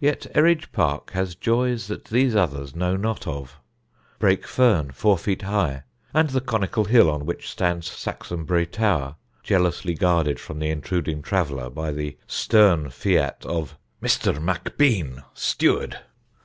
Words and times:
Yet 0.00 0.26
Eridge 0.34 0.72
Park 0.72 1.12
has 1.12 1.36
joys 1.36 1.86
that 1.86 2.06
these 2.06 2.34
others 2.34 2.74
know 2.74 2.96
not 2.96 3.28
of 3.28 3.60
brake 4.18 4.44
fern 4.44 4.90
four 4.90 5.16
feet 5.16 5.42
high, 5.42 5.84
and 6.12 6.30
the 6.30 6.40
conical 6.40 6.86
hill 6.86 7.08
on 7.08 7.24
which 7.24 7.48
stands 7.48 7.88
Saxonbury 7.88 8.66
Tower, 8.66 9.14
jealously 9.44 9.94
guarded 9.94 10.40
from 10.40 10.58
the 10.58 10.70
intruding 10.70 11.22
traveller 11.22 11.70
by 11.70 11.92
the 11.92 12.18
stern 12.26 12.90
fiat 12.90 13.46
of 13.46 13.78
"Mr. 14.02 14.42
Macbean, 14.42 15.22
steward." 15.32 15.96